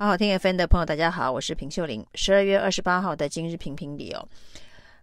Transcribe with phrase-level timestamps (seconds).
[0.00, 2.06] 好好听 FM 的朋友，大家好，我是平秀玲。
[2.14, 4.28] 十二月二十八号的今日评评理哦，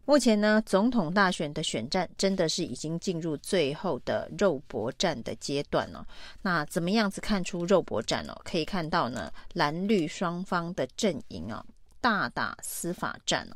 [0.05, 6.07] 目前呢，总统大选的选战真的是已经进入最后的肉搏战的阶段了。
[6.41, 8.41] 那怎么样子看出肉搏战哦？
[8.45, 11.61] 可以看到呢，蓝绿双方的阵营啊，
[11.99, 13.55] 大打司法战哦。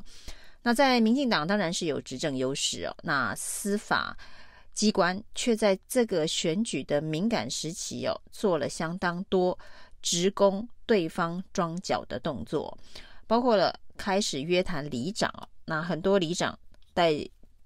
[0.62, 4.14] 那在民进党当然是有执政优势哦，那司法
[4.74, 9.58] 机关却在这个选举的敏感时期哦，做了相当多
[10.02, 12.76] 直攻对方装脚的动作，
[13.26, 15.32] 包括了开始约谈里长，
[15.64, 16.58] 那很多里长
[16.94, 17.14] 带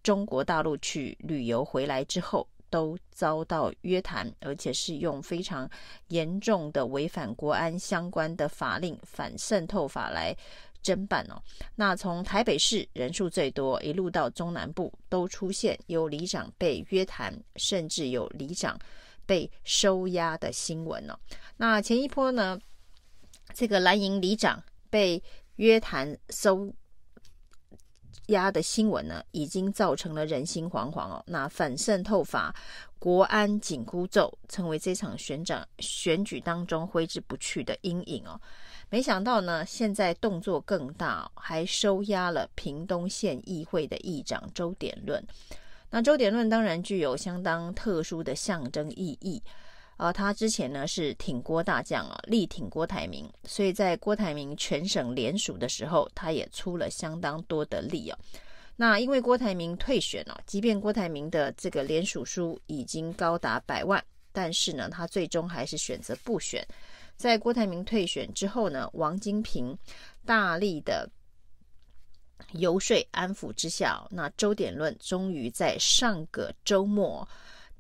[0.03, 5.69] 中国大陆去旅游回来之后，都遭到约谈，而且是用非常
[6.09, 10.37] 严重的违反国安相关的法令反渗透法来
[10.83, 11.41] 侦办哦。
[11.77, 18.79] 那从台北市人数最多，一路到中南部，都出现有里长被约谈，甚至有里长。
[19.27, 21.19] 被收押的新闻哦，
[21.57, 22.59] 那前一波呢，
[23.53, 25.23] 这个蓝营里长被
[25.57, 26.73] 约谈收
[28.29, 31.23] 押的新闻呢，已经造成了人心惶惶哦。
[31.27, 32.55] 那反渗透法、
[32.99, 38.41] 国安紧箍咒，成为这场选长选举当中挥之不去的阴影哦。
[38.89, 45.23] 没想到呢，现在动作更大，还收押了屏东县议会的议长周点论。
[45.95, 49.41] 那周点论当然具有相当特殊的象征意义，
[49.97, 58.19] 啊，他之前呢是挺郭大将啊，力挺郭台铭，所以在郭台铭全省联署的时候，他也出了相当多的力啊。
[58.75, 66.67] 那因为郭台铭退选了，即便郭台铭的这个联署书已经高达百万，但是呢，他最终还是选择不选。
[67.15, 69.79] 在郭台铭退选之后呢，王金平
[70.27, 71.09] 大力的。
[72.53, 77.29] 游说安抚之下，那周点论终于在上个周末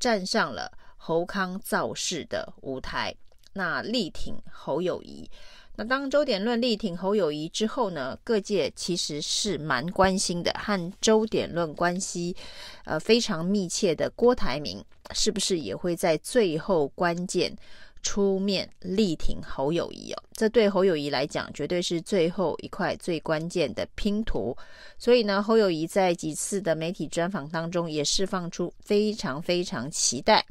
[0.01, 3.15] 站上了侯康造势的舞台，
[3.53, 5.31] 那力挺侯友谊。
[5.77, 12.37] 那当周点论力挺侯友谊之后呢，各界其实是蛮关心的，和周点论关系
[12.85, 17.57] 呃非常密切的郭台铭，是不是也会在最后关键
[18.05, 24.57] 出面力挺侯友谊哦，这对侯友谊来讲绝对是最后一块最关键的拼图。
[24.99, 30.45] 所以呢，侯友谊在几次的媒体专访当中也释放出非常非常期待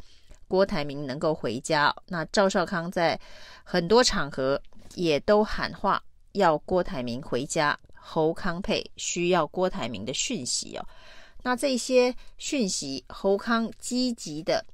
[0.48, 1.96] 郭台铭能够回家。
[2.08, 3.18] 那赵少康在
[3.64, 4.62] 很多场合
[4.96, 6.04] 也都喊话
[6.34, 10.86] 要郭台铭回家，侯康配需要郭台铭的讯息哦。
[11.44, 14.66] 那这些讯息，侯康积极的。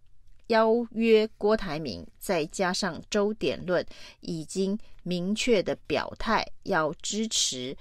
[0.49, 3.83] 邀约郭台铭，再加上周点论
[4.19, 7.75] 已经明确的表态要支持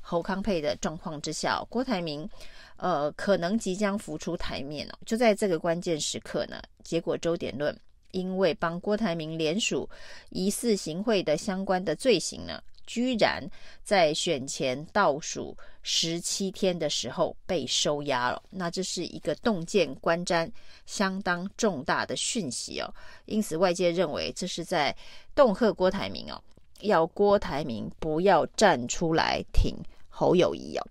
[0.00, 2.28] 侯康配的状况之下，郭台铭
[2.76, 4.98] 呃可能即将浮出台面哦。
[5.06, 7.74] 就在这个关键时刻呢，结果周点论
[8.10, 9.88] 因为帮郭台铭联署
[10.30, 12.62] 疑似行贿的相关的罪行呢。
[12.86, 13.42] 居然
[13.82, 20.50] 在选前倒数十七天的时候被收押了，那这是一个洞见观瞻
[20.86, 22.94] 相当重大的讯息哦。
[23.26, 24.94] 因此外界认为这是在
[25.34, 26.40] 恫吓郭台铭哦，
[26.80, 29.76] 要郭台铭不要站出来挺
[30.08, 30.86] 侯友宜哦。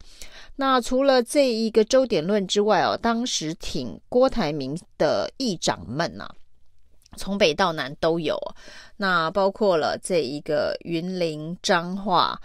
[0.56, 6.30] 那除了这一个周点论之外哦，当时挺郭台铭的议长们呐、
[7.16, 8.38] 从北到南都有，
[8.97, 12.40] 那包括了这一个云林、彰化、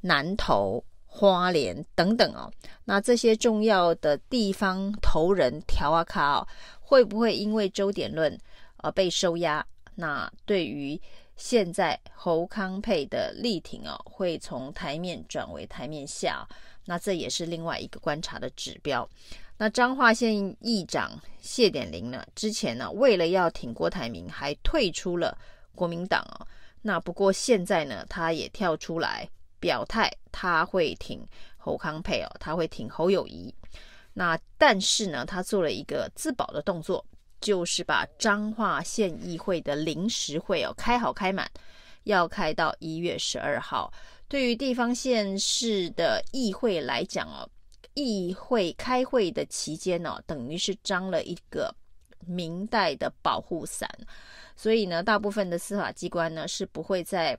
[0.00, 2.50] 南投、花莲等等哦。
[2.84, 6.46] 那这些重要的地方头人调啊卡哦，
[6.80, 8.38] 会不会因为周点论
[8.78, 9.64] 而被收押？
[9.94, 11.00] 那对于
[11.36, 16.46] 现在侯康配的力挺哦，会从台面转为台面下，
[16.84, 19.08] 那这也是另外一个观察的指标。
[19.58, 22.22] 那彰化县议长谢点林呢？
[22.34, 25.36] 之前呢，为了要挺郭台铭，还退出了
[25.74, 26.46] 国民党哦。
[26.82, 29.26] 那不过现在呢，他也跳出来
[29.58, 33.54] 表态，他会挺侯康配哦，他会挺侯友宜。
[34.12, 37.02] 那但是呢，他做了一个自保的动作，
[37.40, 41.50] 就是把彰化县议会的临时会哦开好开满，
[42.04, 43.90] 要开到一月十二号。
[44.28, 47.48] 对于地方县市的议会来讲哦。
[47.96, 51.74] 议会开会的期间呢、哦，等于是张了一个
[52.26, 53.88] 明代的保护伞，
[54.54, 57.38] 所以呢，大部分的司法机关呢是不会在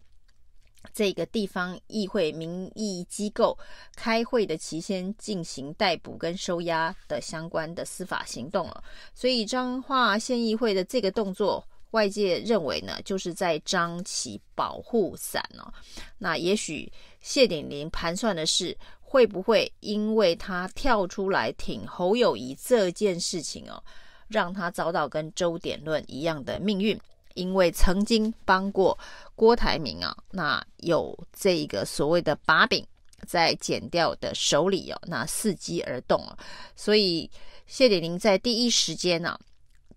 [0.94, 3.56] 这个地方议会民意机构
[3.96, 8.84] 开会的期间进行逮捕跟收押的相关的司法行动了。
[9.14, 15.72] 所以彰化县议会的这个动作，外界认为呢，就是在张起保护伞哦。
[16.18, 18.76] 那也许谢鼎林盘算的是。
[19.10, 23.82] 会不会因为他跳出来挺侯友谊这件事情哦，
[24.28, 27.00] 让他遭到跟周点论一样的命运？
[27.34, 28.98] 因为曾经帮过
[29.34, 32.86] 郭台铭啊，那有这个所谓的把柄
[33.26, 36.38] 在剪掉的手里哦，那伺机而动啊，
[36.76, 37.32] 所以
[37.66, 39.40] 谢点玲在第一时间呢、啊，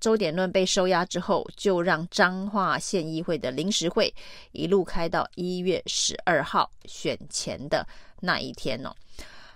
[0.01, 4.13] 周典论被收押之后，就让彰化县议会的临时会
[4.53, 7.87] 一路开到一月十二号选前的
[8.19, 8.91] 那一天哦。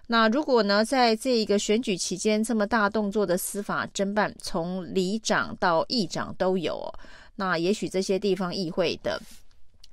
[0.07, 6.93] 那如果呢，在这一个选举期间这么大动作的司法侦办，从里长到议长都有哦，
[7.37, 9.19] 那也许这些地方议会的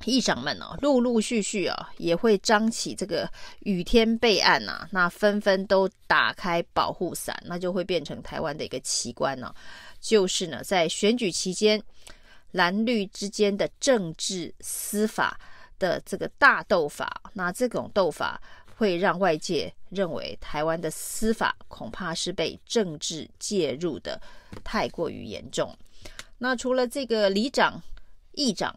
[0.06, 9.54] 议长们哦，陆陆续续啊，也会张起这个雨天备案呐，那纷纷都打开保护伞，那就会变成台湾的一个奇观呢，
[10.00, 11.82] 就是呢，在选举期间
[12.52, 15.40] 蓝绿之间的政治司法
[15.80, 18.42] 的这个大斗法，那这种斗法。
[18.78, 24.20] 会让外界认为台湾的司法恐怕是被政治介入的
[24.64, 25.72] 太过于严重。
[26.40, 27.80] 那除了这个里长、
[28.32, 28.76] 议长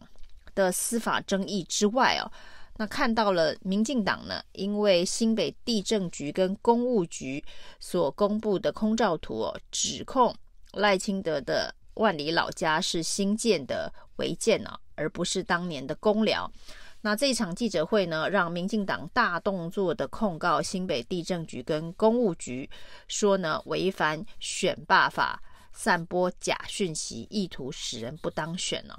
[0.55, 2.31] 的司法争议之外哦，
[2.77, 7.43] 那看到了民进党呢，因为新北地政局跟公务局
[7.79, 10.35] 所公布的空照图哦，指控
[10.71, 16.51] 赖清德的万里老家是新建的违建呢，而不是当年的公寮。
[17.01, 22.67] 那这一场记者会呢，让民进党大动作的控告新北地政局跟公务局，
[23.07, 25.39] 说呢违反选罢法，
[25.71, 28.97] 散播假讯息，意图使人不当选呢。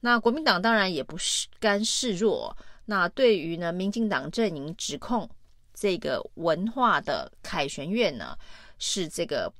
[0.00, 2.56] 那国民党当然也不是甘示弱。
[2.86, 5.28] 那对于呢民进党阵营指控
[5.72, 8.36] 这个文化的凯旋院呢，
[8.78, 9.52] 是这个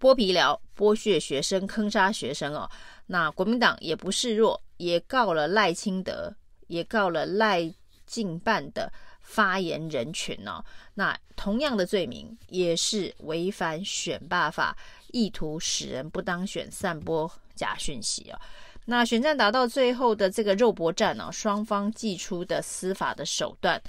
[0.00, 2.68] 剥皮寮剥削学生、坑杀学生哦。
[3.06, 6.34] 那国民党也不示弱，也告了赖清德。
[6.68, 7.70] 也告了赖
[8.06, 8.90] 进办的
[9.20, 10.64] 发言人群哦，
[10.94, 14.74] 那同样的罪名也是违反选罢法，
[15.08, 18.40] 意图使人不当选，散播假讯息哦。
[18.84, 23.80] 那选战打到最后的这个肉搏战呢，双方祭出的司法的手段，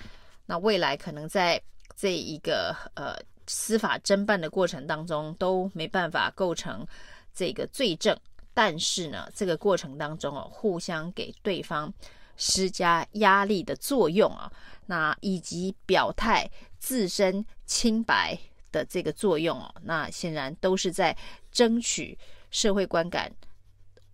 [0.46, 1.62] 那未来可能在
[1.96, 3.16] 这一个呃
[3.48, 6.86] 司法侦办的过程当中都没办法构成
[7.34, 8.18] 这个罪证，
[8.54, 11.94] 但是呢，这个过程当中哦，互相给对方。
[12.36, 14.52] 施加压力的作用啊，
[14.88, 16.50] 那以及表态
[16.80, 18.36] 自身清白
[18.72, 21.16] 的这个作用哦，那显然都是在
[21.52, 22.18] 争取
[22.50, 23.32] 社会观感，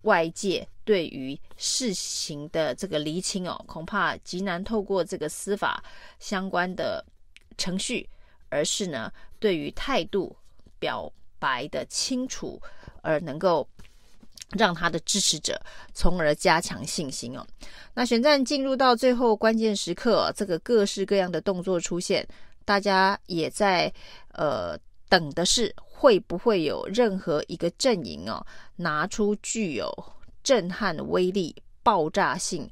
[0.02, 5.82] 外界对于事情的这个厘清哦，恐怕极难透过这个司法
[6.18, 7.04] 相关的
[7.56, 8.08] 程序，
[8.48, 10.36] 而是呢，对于态度
[10.78, 12.60] 表白的清楚
[13.02, 13.68] 而能够。
[14.58, 15.56] 让他的支持者
[15.94, 17.46] 从而加强信心哦。
[17.94, 22.26] 那选战进入到最后关键时刻，这个各式各样的动作出现，
[22.64, 23.92] 大家也在
[24.32, 24.76] 呃
[25.10, 28.46] 等的是会不会有任何一个阵营哦
[28.76, 29.92] 拿出具有
[30.42, 32.66] 震撼威力、爆炸性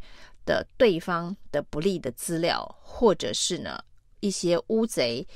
[0.47, 3.79] 的对方的不利的资料，或者是呢
[4.21, 5.27] 一些乌贼、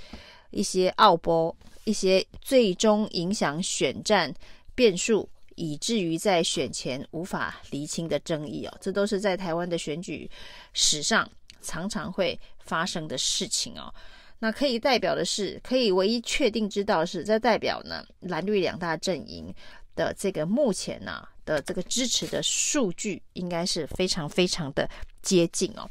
[0.51, 1.55] 一些奥波、
[1.85, 4.33] 一些最终影响选战
[4.75, 5.29] 变数。
[5.55, 10.29] 以至于在选前无法厘清的争议哦，这都是在台湾的选举
[10.73, 13.93] 史上常常会发生的事情哦。
[14.43, 19.55] 那可以代表的是，可以唯一确定知道的是，这代表呢蓝绿两大阵营
[19.95, 24.91] 的这个目前呢、的这个支持的数据应该是非常非常的
[25.23, 25.89] 接近哦。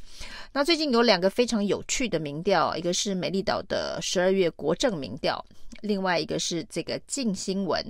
[0.52, 5.42] 那最近有两个非常有趣的民调，一个是美丽岛的十二月国政民调，
[5.80, 7.82] 另外一个是这个镜新闻。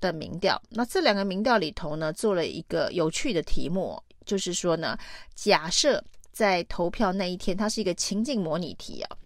[0.00, 4.96] 的民调，那这两个民调里头呢，做了一个有趣的题目，就是说呢，
[5.34, 9.16] 假设在投票那一天，它是一个情境模拟题啊，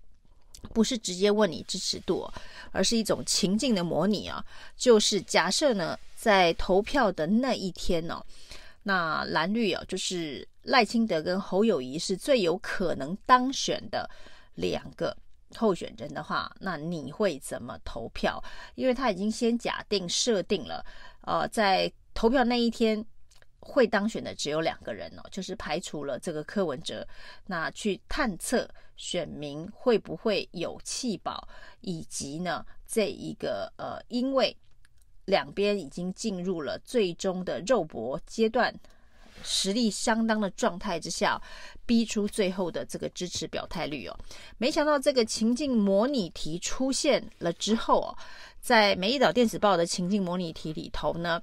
[0.73, 2.29] 不是直接问你支持度，
[2.71, 4.45] 而是一种情境的模拟啊，
[4.77, 8.23] 就是假设呢，在投票的那一天呢，
[8.83, 14.09] 那蓝绿啊，就是赖清德跟侯友谊是最有可能当选的
[14.55, 15.17] 两个。
[15.55, 18.43] 候选人的话，那你会怎么投票？
[18.75, 20.83] 因为他已经先假定设定了，
[21.27, 23.05] 呃，在投票那一天
[23.63, 27.07] 会当选的只有两个人哦，就是排除了这个柯文哲，
[27.47, 31.49] 那去探测选民会不会有弃保，
[31.81, 34.57] 以及呢这一个呃，因为
[35.25, 38.75] 两边已经进入了最终的肉搏阶段。
[39.45, 41.41] 实力相当的状态之下，
[41.85, 44.17] 逼出最后的这个支持表态率哦。
[44.57, 48.17] 没想到这个情境模拟题出现了之后哦，
[48.61, 51.43] 在《美丽岛电子报》的情境模拟题里头呢，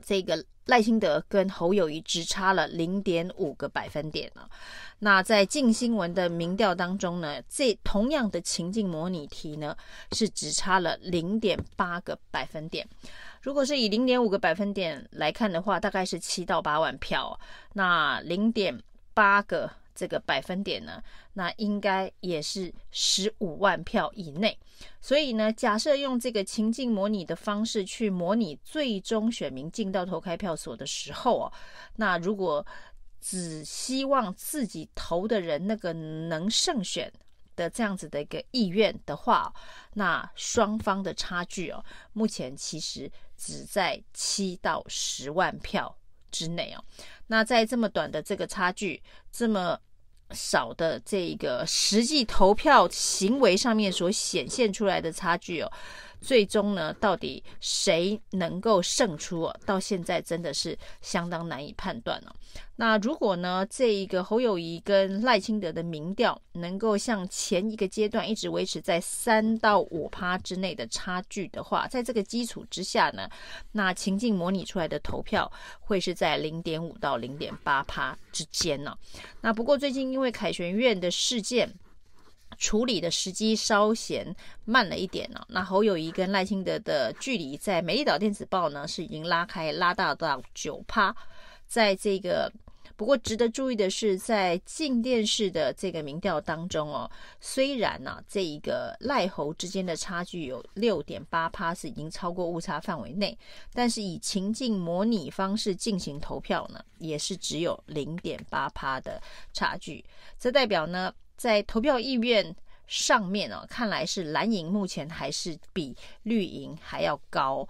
[0.00, 4.48] 这个赖清德跟侯友谊只差了零点五个百分点啊。
[4.98, 9.76] 那在近新闻的民调当中呢，这同样的情境模拟题呢，
[10.12, 12.86] 是只差了零点八个百分点。
[13.42, 17.38] 如果是以零点五个百分点来看的话，大概是七到八万票。
[17.72, 18.82] 那零点
[19.14, 19.70] 八个。
[20.00, 21.02] 这个百分点呢，
[21.34, 24.58] 那应该也是十五万票以内。
[24.98, 31.52] 所以呢，假设用这个情境模拟的方式去模拟最终选民进到投开票所的时候哦，
[31.96, 32.66] 那如果
[33.20, 37.12] 只希望自己投的人那个能胜选
[37.54, 39.52] 的这样子的一个意愿的话，
[39.92, 45.94] 那双方的差距哦，目前其实只在七到十万票
[46.30, 46.82] 之内哦。
[47.26, 49.78] 那在这么短的这个差距，这么
[50.32, 55.70] 少的这个实际投票行为上面所显现出来的差距哦，
[56.20, 59.50] 最终呢，到底谁能够胜出？
[59.64, 62.34] 到现在真的是相当难以判断了。
[62.76, 73.28] 那如果呢，这一个侯友宜跟赖清德的民调能够像前一个阶段一直维持在三到五趴之内的差距的话，在这个基础之下呢，
[73.72, 78.96] 那情境模拟出来的投票会是在零点五到零点八趴之间呢。
[79.42, 81.70] 那不过最近因为凯旋院的事件
[82.58, 91.14] 处理的时机稍嫌慢了一点呢，那侯友宜跟赖清德的距离在美丽岛电子报呢是已经拉开拉大到九趴，
[91.66, 92.52] 在这个。
[92.96, 103.38] 不过，值得注意的是，在静电视的这个民调当中哦，虽然呢、啊，这一个赖侯之间的差距有六点八趴，是已经超过误差范围内，
[103.72, 109.18] 但是以情境模拟方式进行投票呢，也是只有零点八趴的
[109.54, 110.04] 差距。
[110.38, 111.10] 这代表呢，
[111.40, 112.54] 在投票意愿
[112.86, 117.66] 上面哦，看来是蓝营目前还是比绿营还要高。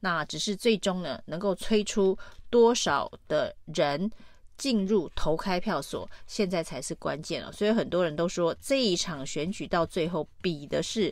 [0.00, 2.18] 那只是最终呢，能够催出
[2.50, 4.12] 多少的人
[4.58, 7.50] 进入投开票所，现在才是关键了。
[7.50, 11.10] 所以很多人都说，这一场选举到最后比的是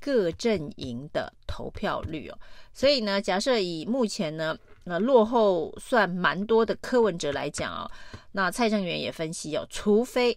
[0.00, 2.36] 各阵营的投票率哦。
[2.74, 7.88] 所以呢，假设以目前呢，那落后算蛮多的柯文哲来讲哦，
[8.32, 10.36] 那蔡正元也分析哦，除非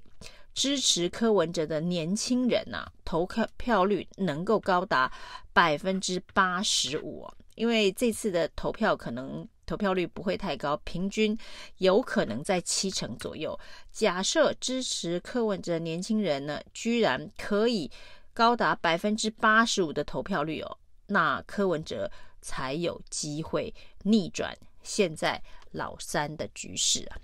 [0.56, 5.12] 支持柯文哲的年轻人呐，投开票率能够高达
[5.54, 9.48] 百分之八十五，因为这次的投票可能。
[9.68, 11.36] 投票率不会太高，平均
[11.80, 13.60] 有可能在七成左右。
[13.92, 17.90] 假设支持柯文哲的年轻人呢，居然可以
[18.32, 22.12] 高达百分之八十五的投票率哦，那柯文哲
[22.44, 27.18] 才有机会逆转现在老三的局势啊！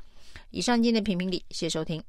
[0.49, 2.03] 以上今天的评评理，谢谢收听。